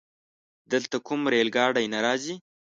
[0.71, 2.35] دلته کومه رايل ګاډی نه راځي؟